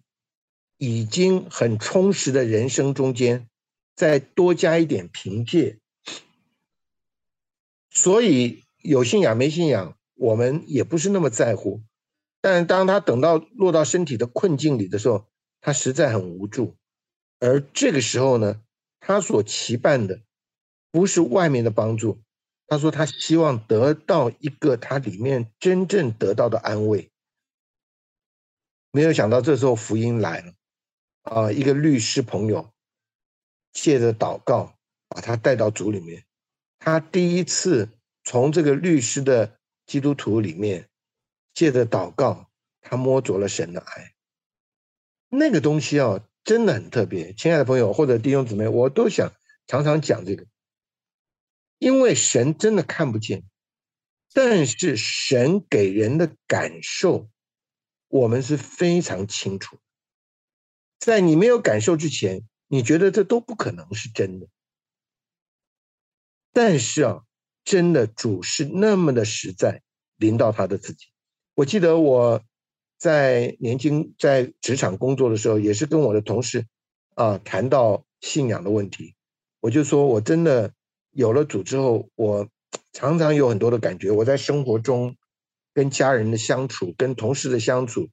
[0.76, 3.48] 已经很充实的人生中间，
[3.94, 5.78] 再多加一点凭借。
[7.90, 11.82] 所以有信仰没信仰，我们也不是那么在乎。
[12.40, 15.26] 但当他等到落到身体的困境里的时候，
[15.62, 16.76] 他实在很无助，
[17.40, 18.60] 而这个时候呢，
[19.00, 20.20] 他所期盼的
[20.90, 22.20] 不是外面的帮助，
[22.66, 27.10] 他说他希望得到一个他里面真正得到的安慰。
[28.90, 30.52] 没有想到这时候福音来了，
[31.22, 32.72] 啊，一个律师朋友
[33.72, 36.24] 借着祷告把他带到主里面，
[36.78, 37.88] 他第一次
[38.22, 40.88] 从这个律师的基督徒里面
[41.52, 42.48] 借着祷告，
[42.80, 44.14] 他摸着了神的爱。
[45.28, 49.32] 那个东西啊，真的很特别，亲爱的朋友或者弟兄姊妹，我都想
[49.66, 50.46] 常常讲这个，
[51.78, 53.44] 因为神真的看不见，
[54.32, 57.28] 但是神给人的感受，
[58.08, 59.78] 我们是非常清楚。
[60.98, 64.48] 在你没有感受之前，你觉得这都不可能是真的。
[66.52, 67.24] 但是啊，
[67.64, 69.82] 真的主是那么的实在，
[70.16, 71.06] 临到他的自己。
[71.54, 72.42] 我记得我。
[72.96, 76.64] 在年轻在职场工作的时候，也是跟我的同事
[77.16, 79.14] 啊谈到信仰的问题。
[79.60, 80.72] 我就说，我真的
[81.14, 82.48] 有了主之后，我
[82.92, 84.10] 常常有很多的感觉。
[84.10, 85.16] 我在生活中
[85.72, 88.08] 跟家人的相处、跟同事的相处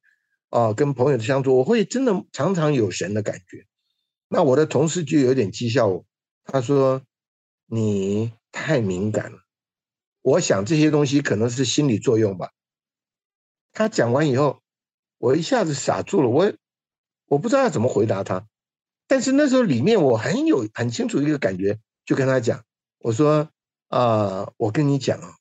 [0.50, 3.66] 啊、跟朋友的相处，我会真的常常有神的感觉。
[4.30, 6.06] 那我的同事就有点讥笑我，
[6.46, 7.02] 他说
[7.68, 9.40] ：“你太敏感了。”
[10.24, 12.52] 我想这些东西可能是心理作用吧。
[13.74, 14.60] 他讲完以后。
[15.24, 16.52] 我一下子傻住了，我
[17.28, 18.48] 我不知道要怎么回答他，
[19.08, 22.66] 但是那时候里面我很有很清楚一个感觉，就跟他讲，
[23.04, 23.50] 我说
[23.88, 25.36] 啊，我跟你讲啊，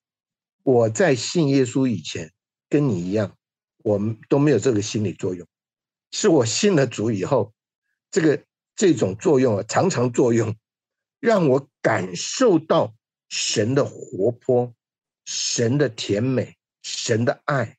[0.62, 2.32] 我在信耶稣以前
[2.70, 3.36] 跟你一样，
[3.84, 5.46] 我们都没有这个心理作用，
[6.10, 7.52] 是我信了主以后，
[8.10, 8.42] 这个
[8.74, 10.56] 这种作用啊，常常作用，
[11.20, 12.94] 让我感受到
[13.28, 14.74] 神的活泼，
[15.26, 17.76] 神的甜美，神的爱，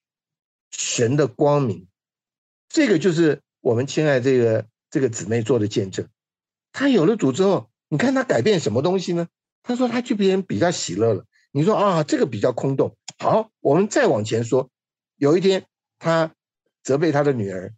[0.69, 1.87] 神的光明。
[2.69, 6.07] 这个就是我们亲爱这个这个姊妹做的见证。
[6.71, 9.27] 她有了主之后，你看她改变什么东西呢？
[9.63, 11.25] 他说他去别人比较喜乐了。
[11.51, 12.95] 你说啊，这个比较空洞。
[13.19, 14.69] 好，我们再往前说，
[15.17, 15.65] 有一天
[15.99, 16.33] 他
[16.81, 17.73] 责备他的女儿，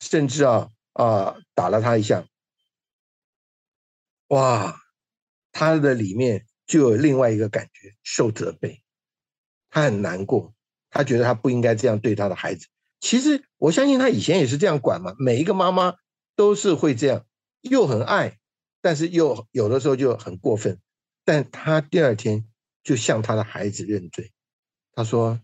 [0.00, 2.26] 甚至啊啊打了她一下。
[4.28, 4.80] 哇，
[5.52, 8.82] 他的里面就有另外一个感觉，受责备，
[9.70, 10.54] 他很难过，
[10.90, 12.66] 他觉得他不应该这样对他的孩子。
[13.00, 15.94] 其实我相信他以前也是这样管嘛，每一个妈妈
[16.36, 17.26] 都是会这样，
[17.62, 18.38] 又很爱，
[18.80, 20.78] 但是又有的时候就很过分。
[21.24, 22.44] 但他第二天
[22.82, 24.32] 就向他的孩子认罪，
[24.92, 25.40] 他说：“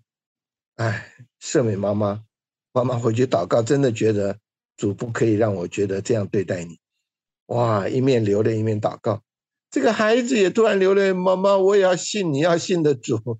[0.77, 2.23] 哎，圣美妈妈，
[2.73, 4.39] 妈妈回去祷告，真的觉得
[4.77, 6.79] 主不可以让我觉得这样对待你。”
[7.47, 9.23] 哇，一面流泪一面祷告，
[9.71, 13.39] 这个孩子也突然流泪，妈妈，我也要信你要信的主。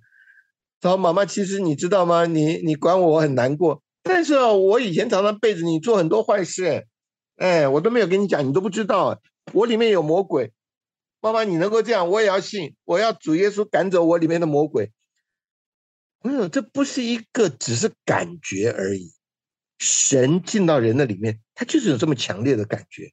[0.81, 2.25] 他说：“妈妈，其实你知道吗？
[2.25, 6.87] 你你管我，我很难过。”但是，我以前常常背着你做很多坏事，
[7.37, 9.21] 哎，我都没有跟你讲，你都不知道，
[9.53, 10.53] 我里面有魔鬼。
[11.21, 14.91] 妈妈，你能够这样，我也要信，我要主耶稣赶走我里面的魔鬼。
[16.21, 19.13] 朋友，这不是一个只是感觉而已，
[19.79, 23.13] 神进到人的里面，他就是有这么强烈的感觉，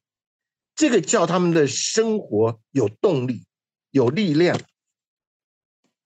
[0.74, 3.46] 这个叫他们的生活有动力、
[3.90, 4.60] 有力量，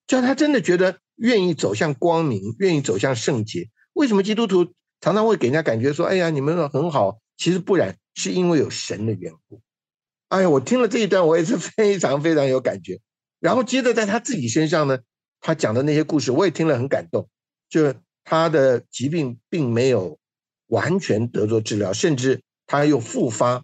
[0.07, 3.69] 叫他真的觉得愿意走向光明，愿意走向圣洁。
[3.93, 7.19] 为什么基督徒常常会给人家感觉说，哎呀，你们很好？
[7.37, 9.61] 其实不然，是因为有神的缘故。
[10.33, 12.99] 哎呀，我听了这一段，我也是 非常非常有感觉。
[13.39, 14.97] 然后接着在他自己身上呢，
[15.39, 17.29] 他讲的那些故事，我也听了很感动。
[17.69, 20.17] 就他的疾病并没有
[20.65, 23.63] 完全得做治疗，甚至他又复发。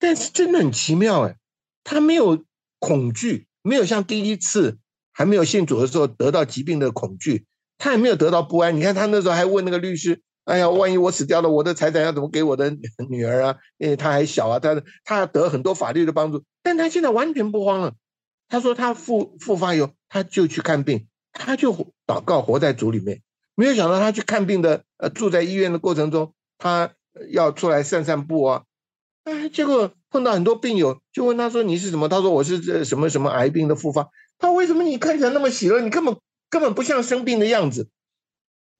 [0.00, 1.36] 但是真的很奇妙哎，
[1.84, 2.44] 他没有
[2.80, 4.78] 恐惧，没有像第一次
[5.12, 7.46] 还没有信主的时候得到疾病的恐惧，
[7.78, 8.76] 他也没有得到不安。
[8.76, 12.70] 你看他那时候还问那个律师：“哎呀，万一我死掉了，我的财产要怎么给我的
[13.10, 13.56] 女儿啊？
[13.78, 16.44] 因为她还小啊，他他得很多法律的帮助。
[16.62, 17.94] 但她现在完全不慌了。
[18.48, 21.72] 他说他复复发以后，他就去看病，他就
[22.06, 23.22] 祷告，活在主里面。
[23.56, 26.92] 没有想到他去看病的，呃，住在医院的过程中，他
[27.30, 28.62] 要出来散散步啊。”
[29.24, 35.80] 哎，结果碰到很多病友，就问他说：“你是什么？”他说：“我是这什么什么癌病的复发。”他为什么你看起来那么喜乐？
[35.80, 36.16] 你根本
[36.48, 37.88] 根本不像生病的样子。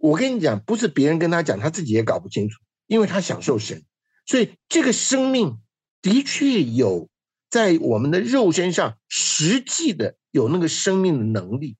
[0.06, 3.84] 我跟你讲，不是别人跟他讲，他自己也搞不清楚，因为他享受神，
[4.24, 5.58] 所以这个生命
[6.00, 7.08] 的确有
[7.50, 11.76] 在我们的肉身上实际的有那个生命的能力，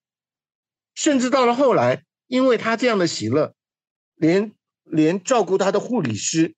[0.95, 3.55] 甚至到了后来，因为他这样的喜乐，
[4.15, 4.53] 连
[4.83, 6.55] 连照顾他的护理师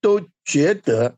[0.00, 1.16] 都觉得。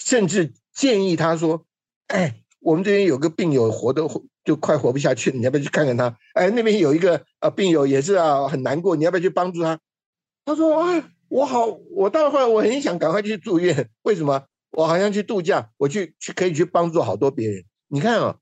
[0.00, 1.66] 甚至建议他说
[2.06, 6.16] ：“哎，我们这边有个病友活得活就快活不下去了，你要不要去看看他？
[6.32, 9.78] 哎，那边有一个呃病友也是啊，很难过，你要不要去帮助他？”
[10.46, 14.46] 他说：“啊，我好，我到后来我很想赶快去住院，为什么？
[14.70, 17.66] 我好像去度假，我去去可以去帮助好多别人。
[17.88, 18.38] 你看啊，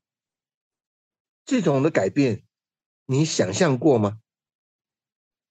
[1.45, 2.43] 这种的改变，
[3.05, 4.19] 你想象过吗？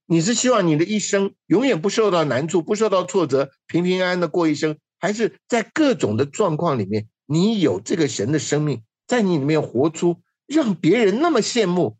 [0.06, 11.96] 你是希望你的一生永远不受到难处，不受到挫折，平平安安的过一生？”还是在各种的状况里面，你有这个神的生命在你里面活出，让别人那么羡慕。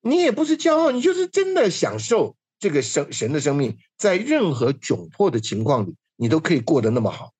[0.00, 7.32] 你也不是骄傲，你就是真的享受这个生神的生命，在任何窘迫的情况里，你都可以过得那么好。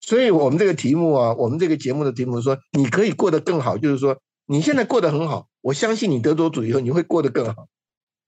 [0.00, 7.68] 所以，我们这个题目啊，我们这个节目的题目说，你可以过得更好，就是说你现在过得很好，我相信你得着主以后，你会过得更好。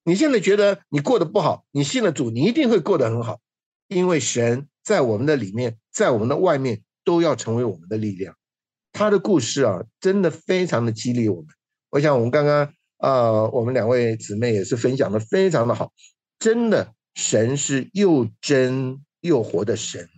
[0.05, 3.41] 你现在觉得你过得不好，你信了主，你一定会过得很好，
[3.89, 4.69] 因为神。
[4.83, 8.37] 在我们的里面，在我们的外面，都要成为我们的力量。
[8.97, 11.47] 他的故事啊，真的非常的激励我们。
[11.91, 15.93] 我想，我们刚刚啊，我们两位姊妹也是分享的非常的好。
[16.39, 20.09] 真的，神是又真又活的神，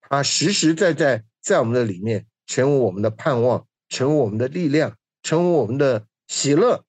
[0.00, 6.86] 他实实在在在我们的里面，成为我们的盼望，成为我们的力量，成为我们的喜乐。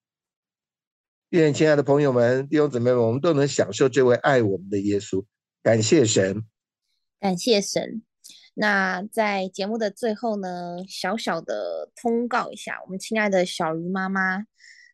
[1.32, 5.26] 愿亲爱的朋友们、弟兄姊妹们，我们都能享受这位爱我们的耶稣。
[5.62, 6.46] 感谢神。
[7.20, 8.02] 感谢神。
[8.56, 14.45] 那在节目的最后呢，小小的通告一下，我们亲爱的小鱼妈妈，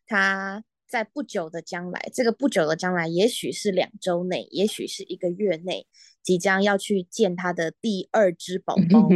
[0.06, 5.86] 她在不久的将来，这个不久的将来，也许是两周内，也许是一个月内，
[6.22, 9.08] 即将要去见她的第二只宝 宝。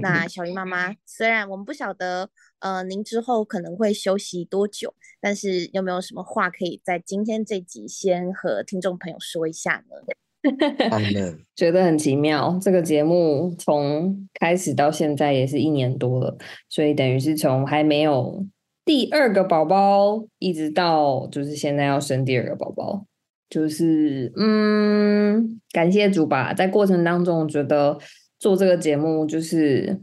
[0.00, 2.30] 那小鱼妈妈，虽然我们不晓得，
[2.60, 10.14] 呃，您之后可能会休息多久，但是有没有什么话可以在今天这集先和听众朋友说一下呢？
[11.54, 12.58] 觉得很奇妙。
[12.60, 16.36] 这个节目从开始到现在也是一年多了，
[16.68, 18.46] 所以等于是从还没有
[18.84, 23.04] 第二个宝宝，一直到就是现在要生第二个宝宝，
[23.48, 26.52] 就是嗯，感谢主吧。
[26.52, 27.98] 在过程当中，觉得
[28.38, 30.00] 做这个节目就是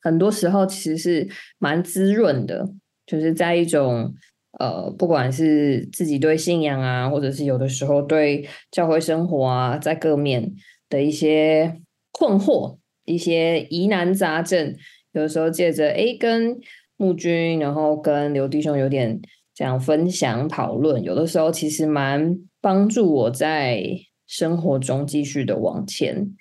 [0.00, 1.28] 很多时候其实是
[1.58, 2.68] 蛮滋润的，
[3.06, 4.14] 就是在一种。
[4.58, 10.52] 呃，不管是自己对信仰啊，或者是有的时候对教会生活啊，在各面
[10.88, 11.80] 的一些
[12.10, 14.76] 困惑、一些疑难杂症，
[15.12, 16.58] 有的时候借着哎跟
[16.96, 19.20] 木君，然后跟刘弟兄有点
[19.54, 23.82] 这样分享讨论，有的时候其实蛮帮助我在
[24.26, 26.34] 生活中继续的往前。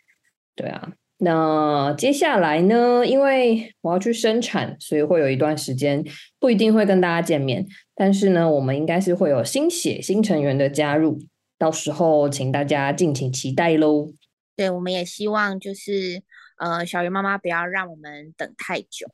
[0.55, 0.91] 对啊。
[1.23, 3.05] 那接下来呢？
[3.05, 6.03] 因为我要去生产，所以会有一段时间
[6.39, 7.63] 不一定会跟大家见面。
[7.93, 11.19] 但是呢，我们应该是会有新血新成员的加入，
[11.59, 14.11] 到时候请大家敬请期待喽。
[14.55, 16.23] 对，我们也希望就是
[16.57, 19.07] 呃，小鱼妈妈不要让我们等太久。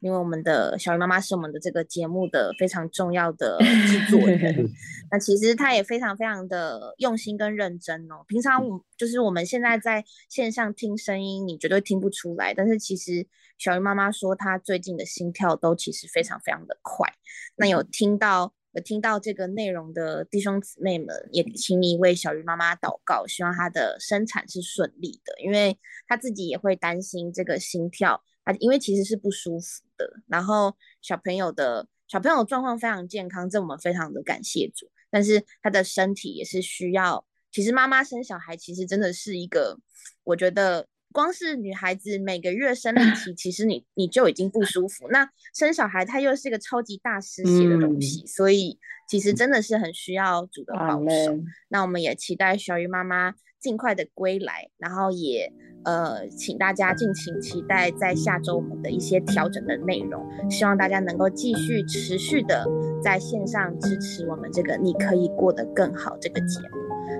[0.00, 4.70] 因为我们的小鱼妈妈是我们的这个节目的非常重要的制作人，
[5.10, 8.24] 那其实她也非常非常的用心跟认真哦。
[8.28, 13.26] 平常我就是我们现在在线上听声音，你绝对听不出来，但是其实
[13.58, 17.08] 小鱼妈妈说她最近的心跳都其实非常非常的快。
[17.56, 25.76] 那有听到有听到这个内容的弟兄姊妹们，也请你为小鱼妈妈祷告，希望她的生产是顺利的，因为
[26.06, 28.22] 她自己也会担心这个心跳。
[28.44, 34.90] 她因为其实是不舒服的，然后小朋友的小朋友状况非常健康，这我们非常的感谢主。
[35.10, 37.26] 但是他的身体也是需要。
[37.50, 39.78] 其实妈妈生小孩，其实真的是一个，
[40.22, 45.08] 我觉得光是女孩子每个月生理期，其实你你就已经不舒服。
[45.08, 48.78] 那生小孩，它又是一个超级大失血的东西，所以
[49.08, 51.38] 其实真的是很需要主的保守。
[51.68, 55.52] 那我们也期待小鱼妈妈尽快的归来，然后也
[55.84, 60.24] 呃，请大家敬请期待在下周我们的一些调整的内容。
[60.50, 62.66] 希望大家能够继续持续的
[63.02, 66.76] 在线上支持我们这个“你可以过得更好”这个节目。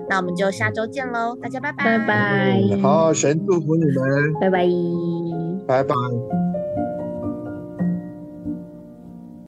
[0.07, 4.67] 那我们就下周见喽，大家拜拜拜拜，好，神祝福你们，拜拜，
[5.67, 6.38] 拜拜。